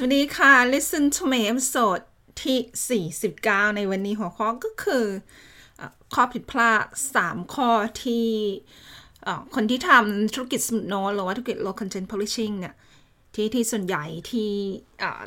[0.00, 2.04] สวัสดีค่ะ Listen to me episode
[2.42, 3.02] ที่
[3.42, 5.04] 49 ในวันนี้หัวข้อก็คือ
[5.80, 5.82] อ
[6.14, 6.84] ข้อผิดพลาด
[7.18, 7.70] 3 ข้อ
[8.02, 8.28] ที่
[9.54, 12.74] คนที่ทำธุรกิจสมุดโน้ตหรือว่าธุรกิจ low content publishing เนี่ย
[13.34, 14.50] ที่ที่ส่วนใหญ่ที่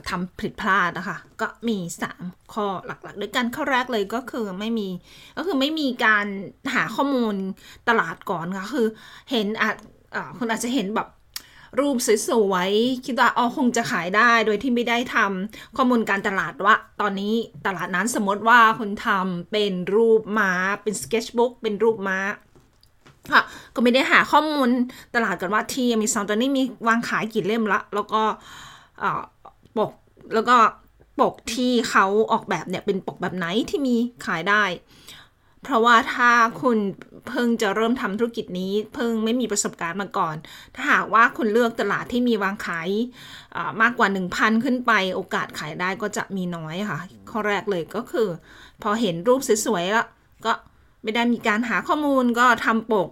[0.10, 1.78] ทำผิดพลาดนะคะ ก็มี
[2.16, 4.88] 3 ข้อหลักๆ ด้วยกันข้อแรกเลยก็คือไม่มี
[5.38, 6.26] ก็คือไม่มีการ
[6.74, 7.36] หาข้อมูล
[7.90, 8.88] ตลาดก่อนค่ะ คือ
[9.32, 9.76] เห็นอาจ
[10.38, 11.10] คุณอาจจะเห็นแบบ
[11.80, 11.98] รูป
[12.30, 17.34] สวยๆคิดว่าอ๋อคงจะขายได้โดยที่ไม่ได้ทำข้อมูลการตลาดว่า ตอนนี้
[17.66, 20.52] ตลาดนั้นสมมติว่าคุณทำเป็นรูปม้า
[20.84, 22.20] เป็น sketchbook เป็นรูปม้า
[23.32, 23.42] ค่ะ
[23.76, 24.70] ก็ไม่ได้หาข้อมูล
[25.16, 28.22] ตลาดกันว่าที่มีซองตอนนี้มีวางขายกี่เล่มละ แล้วก็
[29.78, 29.92] ปก
[30.34, 30.58] แล้วก็
[31.20, 33.96] ปกที่เขาออกแบบเนี่ยเป็นปกแบบไหนที่มี
[34.26, 34.64] ขายได้
[35.64, 36.78] เพราะว่าถ้าคุณ
[37.28, 40.36] เพิ่งจะเริ่มทำธุรกิจนี้ เพิ่งไม่มีประสบการณ์มาก่อน
[40.76, 42.90] ถ้าหากว่าคุณเลือกตลาดที่มีวางขาย
[43.82, 47.00] มากกว่า 1,000 ขึ้นไปโอกาสขายได้ก็จะมีน้อยค่ะ
[47.32, 48.28] ข้อแรกเลยก็คือ
[48.84, 50.08] พอเห็นรูปสวยๆแล้ว
[50.46, 50.54] ก็
[51.04, 53.10] ไม่ได้มีการหาข้อมูลก็ทำปก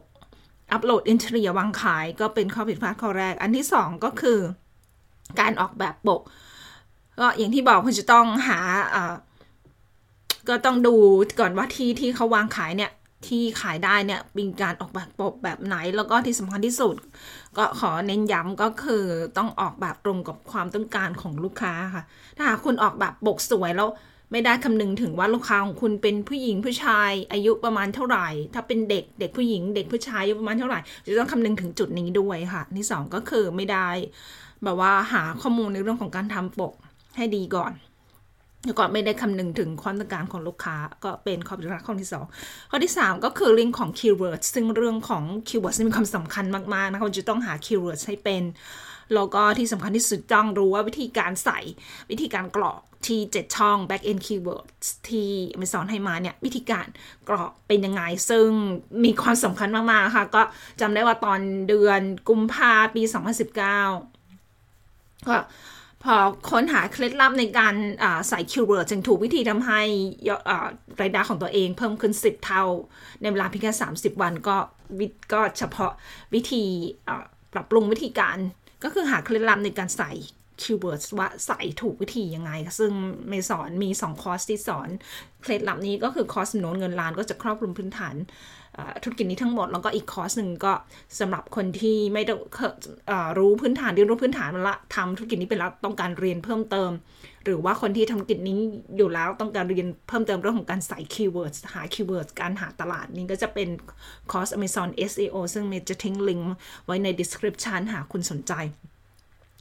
[0.71, 4.39] อัปโหลดอินเทอร์วางขายก็เป็นข้อผิดพลาดข้อแรก อันที่สองก็คือ
[5.39, 6.21] การออกแบบปก
[7.19, 8.59] ก็อย่างที่บอกคุณจะต้องหา
[10.47, 10.95] ก็ต้องดู
[11.39, 12.91] ก่อนว่าที่ที่เขาวางขายเนี่ย
[13.27, 16.95] ที่ขายได้เนี่ยมีการออกแบบปกแบบไหน แล้วก็ที่สำคัญที่สุด
[17.57, 19.03] ก็ขอเน้นย้ำก็คือ
[19.37, 22.03] ต้องออกแบบตรงกับความต้องการของลูกค้าค่ะ
[22.37, 23.89] ถ้าหากคุณออกแบบปกสวยแล้ว
[24.31, 33.87] ไม่ได้คำนึงถึงว่าลูกค้าของคุณเป็นผู้หญิงผู้ชายอายุประมาณเท่าไหร่ ถ้าเป็นเด็กเด็กผู้หญิง เด็กผู้ชายอายุประมาณเท่าไหร่จะต้องคำนึงถึงจุดนี้ด้วยค่ะที่สองก็คือไม่ได้
[34.63, 36.73] แบบว่าหาข้อมูลในเรื่องของการทำปก
[37.17, 37.71] ให้ดีก่อน
[38.65, 48.43] แล้วก็ไม่ได้คำนึงถึงความต้องการของลูกค้าก็เป็นข้อผิดพลาดข้อที่ 2 ข้อที่ 3 ก็คือเรื่องของ keyword ซึ่งเรื่องของ keyword มีความสำคัญมาก ๆ นะคะจะต้องหา keyword ให้เป็น
[49.15, 51.59] แล้วก็ที่สำคัญที่สุดต้องรู้ว่าวิธีการใส่
[52.11, 56.85] วิธีการกรอกที่ 7 ช่อง back end keywords ที่เมสอนให้มาเนี่ย วิธีการ
[57.29, 58.47] กรอกเป็นยังไง ซึ่ง
[59.03, 60.41] มีความสำคัญมาก ๆ ค่ะ ก็
[60.81, 61.39] จำได้ว่าตอน
[61.69, 63.57] เดือนกุมภาปี 2019
[65.27, 65.35] ก็
[66.03, 66.15] พอ
[66.49, 67.75] ค้นหาเคล็ดลับในการ
[68.29, 69.81] ใส่ keyword จึงถูกวิธีทำให้
[71.01, 72.63] รายได้ของตัวเองเพิ่มขึ้น 10 เท่า
[73.21, 74.57] ในเวลาเพียงแค่30 วันก็
[75.33, 75.91] ก็เฉพาะ
[76.33, 76.63] วิธี
[77.53, 78.37] ปรับปรุงวิธีการ
[78.83, 80.11] ก็คือหาเคล็ดลับในการใส่
[80.61, 82.91] keyword ว่าใส่ถูกวิธียังไง ซึ่ง
[83.29, 84.89] เมสอนมี 2 คอร์สที่สอน
[85.41, 88.15] เคล็ดลับนี้ก็คือคอร์สโน้ตเงินล้านก็จะครอบคลุมพื้นฐาน
[89.03, 90.73] ธุรกิจนี้ทั้งหมด แล้วก็อีกคอร์สหนึ่งก็
[91.19, 92.33] สำหรับคนที่ไม่ได้
[93.37, 96.91] รู้พื้นฐานเรียนรู้พื้นฐานมาละทำธุรกิจนี้ไปแล้วต้องการเรียนเพิ่มเติม
[97.45, 98.57] หรือว่าคนที่ทำธุรกิจนี้
[98.97, 103.69] อยู่แล้วต้องการเรียนเพิ่มเติมเรื่องของการใส่ keyword หา keyword การหาตลาดนี้ก็จะเป็น
[104.31, 106.53] คอร์ส Amazon SEO ซึ่งเมจะทิ้งลิงก์
[106.85, 108.53] ไว้ใน description หากคุณสนใจ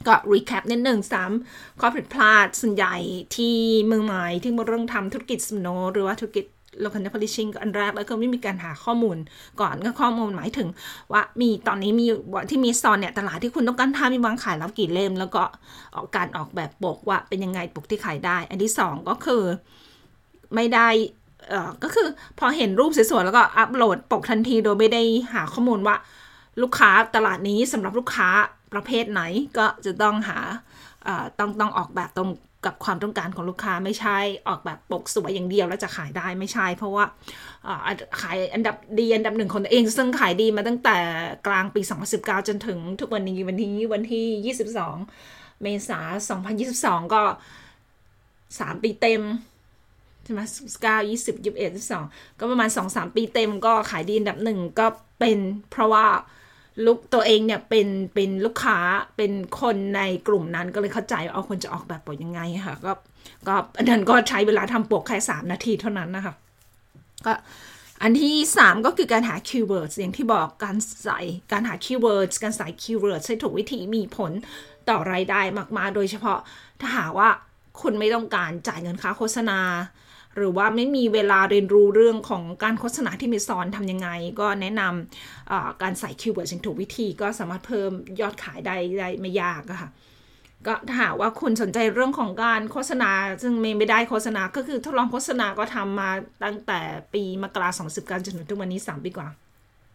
[0.07, 1.31] ก็ recap นิดหนึ่งสาม
[1.79, 2.95] ข้อผิดพลาดส่วนใหญ่
[3.35, 3.55] ที่
[3.91, 6.45] มือใหม่ที่มาเริ่มทำธุรกิจสมุดโน้หรือว่าธุรกิจ
[6.83, 9.17] local publishing อันแรกแล้วก็ไม่มีการหาข้อมูล
[9.61, 10.67] ก่อนก็ข้อมูลหมายถึง
[11.11, 12.07] ว่ามีตอนนี้มี
[12.49, 15.43] ที่มีซอนเนี่ยตลาดที่คุณต้องการทำมีวางขายแล้วกี่เล่ม แล้วก็
[15.95, 19.43] ออกการออกแบบปกว่าเป็นยังไงปกที่ขายได้ อันที่สองก็คือ
[20.55, 20.87] ไม่ได้
[21.49, 22.07] เอ่อก็คือ
[22.39, 25.01] พอเห็นรูปสวยๆแล้วก็อัปโหลดปกทันทีโดยไม่ได้
[25.33, 25.95] หาข้อมูลว่า
[26.61, 28.29] ลูกค้าตลาดนี้สำหรับลูกค้า
[28.73, 29.21] ประเภทไหน
[29.57, 30.39] ก็จะต้องหา
[31.39, 32.29] ต้องต้องออกแบบตรง
[32.65, 37.03] กับความต้องการของลูกค้าไม่ใช่ออกแบบปกสวยอย่างเดียวแล้วจะขายได้ไม่ใช่ เพราะว่า
[38.21, 40.97] ขายอันดับดีอันดับหนึ่งของตัวเอง ซึ่งขายดีมาตั้งแต่
[41.47, 41.81] กลางปี
[42.15, 44.55] 2019 จนถึงทุกวันนี้วันที่วันที่
[45.11, 45.99] 22 เมษา
[46.57, 47.21] 2022 ก็
[48.03, 49.21] 3 ปีเต็ม
[50.23, 50.41] ใช่ไหม
[50.83, 52.05] เก้ายี่สิบยี่สิบเอ็ดยี่สิบสอง
[52.39, 54.87] ก็ประมาณสองสามปีเต็มก็ขายดีอันดับหนึ่งก็
[55.19, 55.39] เป็น
[55.71, 56.05] เพราะว่า
[56.85, 58.77] ลูกตัวเองเนี่ยเป็นเป็นลูกค้า
[59.17, 59.31] เป็น
[59.61, 62.91] คนในกลุ่มนั้นก็เลยเข้าใจว่าเอาคนจะออกแบบปกยังไงค่ะก็
[63.47, 66.33] ก็อันนั้นก็ใช้เวลาทำปกแค่สามนาทีเท่านั้นนะคะ
[67.25, 67.33] ก็
[68.01, 71.19] อันที่ 3 ก็คือการหา keyword อย่างที่บอกการใส่
[71.51, 74.31] การหา keyword การใส่ keyword ให้ถูกวิธีมีผล
[74.89, 75.41] ต่อรายได้
[75.77, 76.39] มาก ๆ โดยเฉพาะ
[76.81, 77.29] ถ้าหากว่า
[77.81, 79.59] คุณไม่ต้องการจ่ายเงินค่าโฆษณา
[80.35, 84.09] หรือว่าไม่มีเวลาเรียนรู้เรื่องของการโฆษณาที่เมสอนทำยังไง
[84.39, 87.91] ก็แนะนำการใส่ keyword อย่างถูกวิธีก็สามารถเพิ่ม
[88.21, 89.89] ยอดขายได้ได้ไม่ยากค่ะ
[90.67, 93.11] ก็ถ้าหากว่าคุณสนใจเรื่องของการโฆษณา
[93.41, 96.09] ซึ่งไม่ได้โฆษณาก็คือทดลองโฆษณาก็ทำมา
[96.43, 96.79] ตั้งแต่
[97.13, 99.27] ปีมกราสองสิบการจนถึงทุกวันนี้สามปีกว่า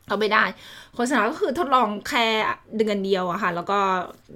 [0.06, 0.44] เอาไม่ได้
[0.94, 2.26] โฆษณาก็คือทดลองแค่
[2.76, 3.78] เดือนเดียวอะค่ะ แล้วก็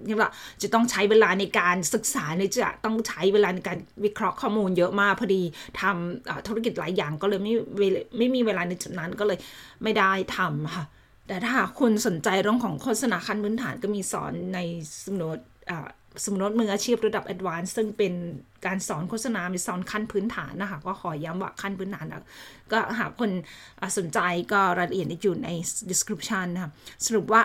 [0.06, 0.31] นี่แหละ
[0.62, 5.43] จะต้องใช้เวลาในการศึกษาในจะต้องใช้เวลาในการวิเคราะห์ข้อมูลเยอะมากพอดี
[5.81, 7.55] ทำธุรกิจหลายอย่างก็เลยไม่
[8.19, 9.38] ไม่มีเวลาในจุดนั้นก็เลย
[9.82, 10.85] ไม่ได้ทำค่ะ
[11.29, 14.59] แต่ถ้าคุณสนใจเรื่องของโฆษณาขั้นพื้นฐานก็มีสอนใน
[15.05, 15.38] สมุด
[16.25, 18.12] สมมติมืออาชีพระดับ advanced ซึ่งเป็น
[18.67, 22.25] การสอนโฆษณาหรือสอนขั้นพื้นฐานนะคะ ก็ขอย้ำว่าขั้นพื้นฐานนะ
[22.73, 23.31] ก็หากคน
[23.99, 24.19] สนใจ
[24.53, 25.49] ก็รายละเอียดอยู่ใน
[25.91, 26.70] description นะคะ
[27.06, 27.43] สรุปว่า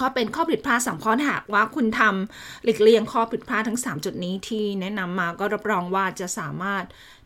[0.00, 6.84] ข้อเป็นข้อผิดพลาดสามข้อหากว่าคุณทำหลีกเลี่ยงข้อผิดพลาดทั้ง 3 จุดนี้ที่แนะนำมาก็รับรองว่าจะสามารถ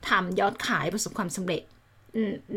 [0.08, 1.62] ทำยอดขายประสบความสำเร็จ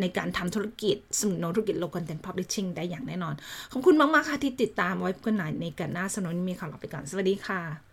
[0.02, 3.34] ในการทำธุรกิจสมุนธุรกิจ low content publishing ได้อย่างแน่นอน
[3.72, 7.87] ขอบคุณมาก ๆ ค่ะที่ติดตามไว้กันหน่ในกันหน้าสนุนมีข่าวเราไปก่อน สวัสดีค่ะ